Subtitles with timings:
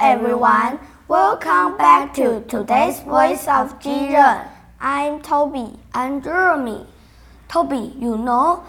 [0.00, 0.80] everyone.
[1.08, 4.48] Welcome back to today's Voice of Jiren.
[4.80, 5.78] I'm Toby.
[5.92, 6.86] I'm Jeremy.
[7.48, 8.64] Toby, you know,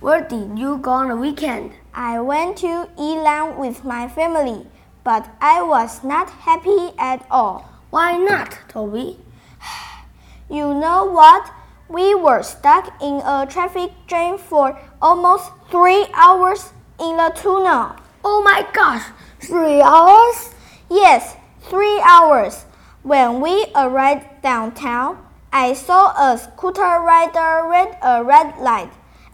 [0.00, 1.72] where did you go on the weekend?
[1.94, 4.66] I went to Yilan with my family,
[5.02, 7.70] but I was not happy at all.
[7.88, 9.18] Why not, Toby?
[10.50, 11.50] You know what?
[11.88, 17.96] We were stuck in a traffic jam for almost three hours in the tunnel.
[18.24, 19.02] Oh my gosh,
[19.40, 20.54] three hours?
[20.88, 22.64] Yes, three hours.
[23.02, 25.18] When we arrived downtown,
[25.52, 28.92] I saw a scooter rider red a red light.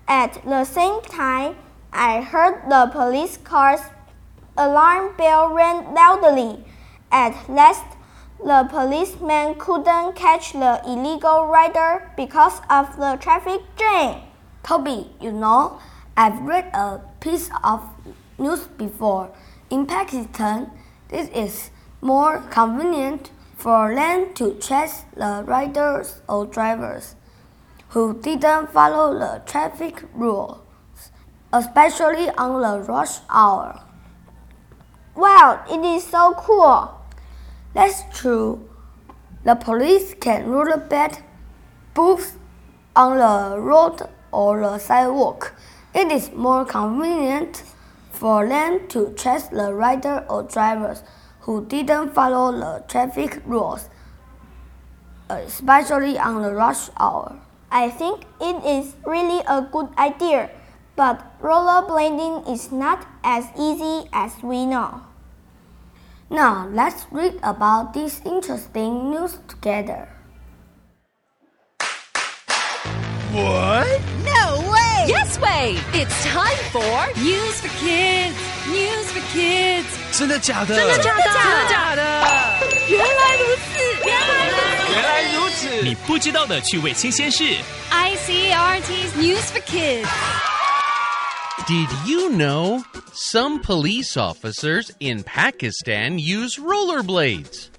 [0.08, 1.56] At the same time,
[1.92, 3.82] I heard the police car's
[4.56, 6.64] alarm bell ring loudly.
[7.12, 7.84] At last,
[8.42, 14.22] the policeman couldn't catch the illegal rider because of the traffic jam.
[14.62, 15.78] Toby, you know,
[16.16, 17.82] I've read a piece of
[18.38, 19.30] news before.
[19.70, 20.70] In Pakistan,
[21.08, 27.16] this is more convenient for them to chase the riders or drivers
[27.88, 30.60] who didn't follow the traffic rules,
[31.52, 33.80] especially on the rush hour.
[35.16, 36.94] Wow, it is so cool.
[37.74, 38.68] That's true.
[39.44, 41.22] The police can rollerblade
[41.94, 42.34] booths
[42.94, 45.54] on the road or the sidewalk.
[45.94, 47.62] It is more convenient
[48.18, 51.04] for them to chase the rider or drivers
[51.40, 53.88] who didn't follow the traffic rules,
[55.30, 57.38] especially on the rush hour.
[57.70, 60.50] I think it is really a good idea,
[60.96, 65.02] but rollerblading is not as easy as we know.
[66.28, 70.08] Now let's read about this interesting news together.
[73.32, 74.27] What?
[75.27, 75.27] No way!
[75.27, 75.77] Yes way!
[75.93, 78.35] It's time for News for Kids.
[78.69, 79.85] News for Kids.
[80.17, 80.75] 真的假的？
[80.75, 81.23] 真的假的？
[81.23, 82.01] 真的假的？
[82.87, 85.81] 原来如此，原来如原来如此！
[85.83, 87.43] 你不知道的趣味新鲜事。
[87.91, 90.07] ICRT's News for Kids.
[91.67, 92.83] Did you know
[93.13, 97.69] some police officers in Pakistan use rollerblades?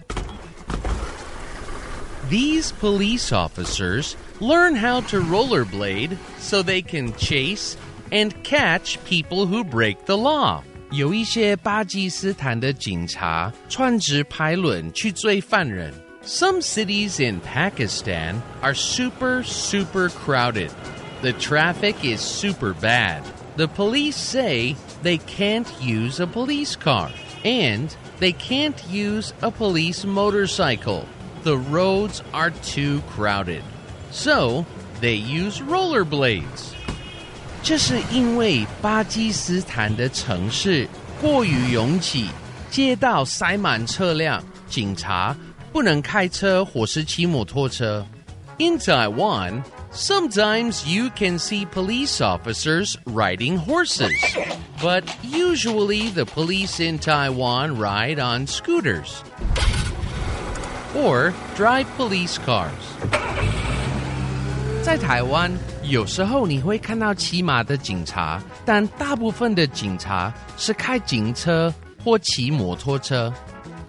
[2.30, 7.76] These police officers learn how to rollerblade so they can chase
[8.12, 10.62] and catch people who break the law.
[10.90, 15.92] 有一些巴基斯坦的警察穿着排轮去追犯人。
[16.24, 20.70] Some cities in Pakistan are super, super crowded.
[21.22, 23.22] The traffic is super bad.
[23.56, 27.10] The police say they can't use a police car
[27.44, 31.06] and they can't use a police motorcycle.
[31.42, 33.62] The roads are too crowded.
[34.10, 34.64] So
[35.00, 36.72] they use rollerblades.
[37.62, 40.86] 这是因为巴基斯坦的城市
[41.20, 42.28] 过于拥挤，
[42.70, 45.34] 街道塞满车辆，警察
[45.72, 48.06] 不能开车或是骑摩托车。
[48.58, 54.12] In Taiwan, sometimes you can see police officers riding horses,
[54.80, 59.22] but usually the police in Taiwan ride on scooters
[60.94, 62.70] or drive police cars.
[64.82, 65.50] 在台湾，
[65.82, 71.72] 有时候你会看到骑马的警察，但大部分的警察是开警车
[72.04, 73.32] 或骑摩托车。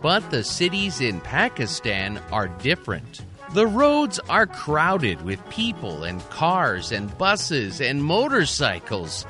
[0.01, 3.21] But the cities in Pakistan are different.
[3.53, 9.25] The roads are crowded with people and cars and buses and motorcycles.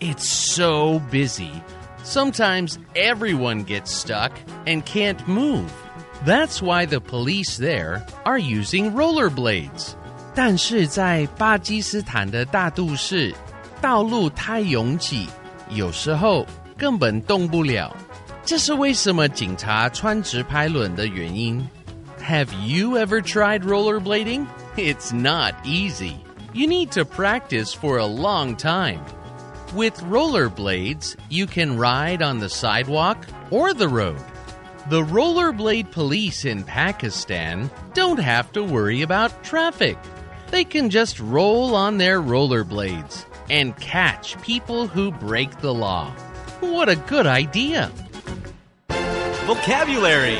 [0.00, 1.62] It's so busy.
[2.04, 4.32] Sometimes everyone gets stuck
[4.66, 5.70] and can't move.
[6.24, 9.94] That's why the police there are using rollerblades.
[10.34, 13.34] 但是在巴基斯坦的大都市，
[13.80, 15.28] 道路太拥挤，
[15.70, 17.94] 有时候根本动不了。
[18.44, 21.68] 这是为什么警察穿直排轮的原因。
[22.22, 24.46] Have you ever tried rollerblading?
[24.76, 26.16] It's not easy.
[26.52, 29.00] You need to practice for a long time.
[29.74, 33.18] With rollerblades, you can ride on the sidewalk
[33.50, 34.20] or the road.
[34.88, 39.98] The rollerblade police in Pakistan don't have to worry about traffic.
[40.52, 46.12] They can just roll on their rollerblades and catch people who break the law.
[46.60, 47.90] What a good idea!
[49.46, 50.38] Vocabulary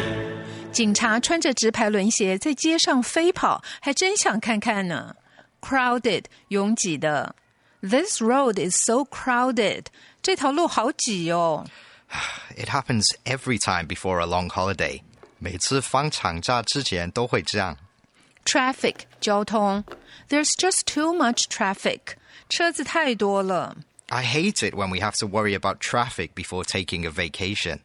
[0.72, 5.14] 警察穿着直排轮鞋在街上飞跑，还真想看看呢。
[5.60, 7.34] Crowded，拥挤的。
[7.80, 9.86] This road is so crowded。
[10.22, 11.66] 这条路好挤哦。
[12.56, 15.02] It happens every time before a long holiday.
[15.38, 17.76] 每次放长假之前都会这样。
[18.52, 19.84] Traffic，交通。
[20.28, 22.00] There's just too much traffic。
[22.48, 23.76] 车子太多了。
[24.08, 27.80] I hate it when we have to worry about traffic before taking a vacation.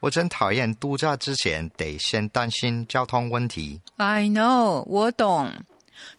[0.00, 3.80] 我真讨厌度假之前得先担心交通问题。
[3.96, 5.52] I know，我懂。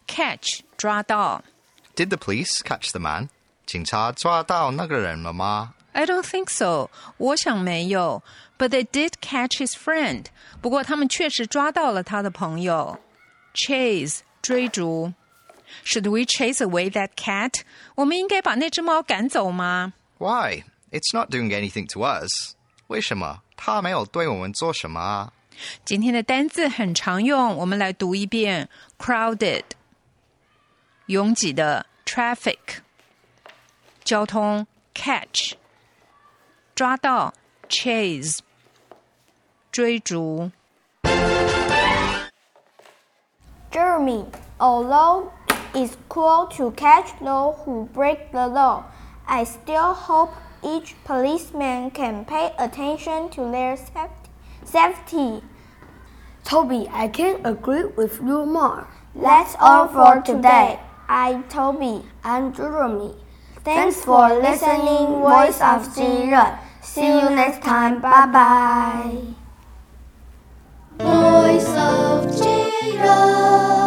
[0.06, 1.44] Catch 抓到
[1.94, 3.28] Did the police catch the man？
[3.66, 5.74] 警察抓到那个人了吗？
[5.92, 6.88] I don't think so，
[7.18, 8.22] 我想没有。
[8.58, 10.24] But they did catch his friend。
[10.60, 12.98] 不过他们确实抓到了他的朋友。
[13.58, 15.12] Chase 追逐。
[15.84, 17.62] Should we chase away that cat？
[17.96, 19.94] 我们应该把那只猫赶走吗？
[20.18, 20.64] Why?
[20.90, 22.54] It's not doing anything to us.
[22.86, 23.40] 为什么？
[23.56, 25.32] 它没有对我们做什么啊？
[25.84, 28.68] 今天的单字很常用，我们来读一遍：
[28.98, 29.62] crowded，
[31.06, 32.58] 拥挤的 traffic，
[34.04, 35.54] 交通 catch，
[36.74, 37.32] 抓到
[37.68, 38.38] chase，
[39.72, 40.50] 追逐。
[43.79, 44.25] Jeremy,
[44.59, 45.31] although
[45.73, 48.83] it's cruel to catch those who break the law,
[49.25, 53.77] I still hope each policeman can pay attention to their
[54.65, 55.41] safety.
[56.43, 58.85] Toby, I can agree with you more.
[59.15, 60.81] That's all for today.
[61.07, 62.03] I'm Toby.
[62.21, 63.15] I'm Jeremy.
[63.63, 66.59] Thanks for listening, Voice of Children.
[66.81, 68.01] See you next time.
[68.01, 69.21] Bye bye.
[70.99, 72.68] Voice of Children.
[72.79, 73.78] Creator.